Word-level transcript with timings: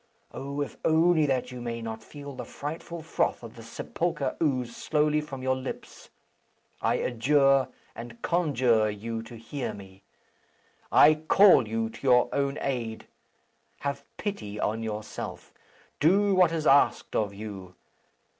Oh! 0.31 0.61
if 0.61 0.77
only 0.83 1.27
that 1.27 1.51
you 1.51 1.61
may 1.61 1.79
not 1.79 2.01
feel 2.01 2.33
the 2.33 2.43
frightful 2.43 3.03
froth 3.03 3.43
of 3.43 3.55
the 3.55 3.61
sepulchre 3.61 4.35
ooze 4.41 4.75
slowly 4.75 5.21
from 5.21 5.43
your 5.43 5.55
lips, 5.55 6.09
I 6.81 6.95
adjure 6.95 7.67
and 7.95 8.19
conjure 8.23 8.89
you 8.89 9.21
to 9.21 9.35
hear 9.37 9.75
me. 9.75 10.01
I 10.91 11.13
call 11.13 11.67
you 11.67 11.87
to 11.91 12.01
your 12.01 12.29
own 12.33 12.57
aid. 12.61 13.05
Have 13.81 14.03
pity 14.17 14.59
on 14.59 14.81
yourself. 14.81 15.53
Do 15.99 16.33
what 16.33 16.51
is 16.51 16.65
asked 16.65 17.15
of 17.15 17.31
you. 17.35 17.75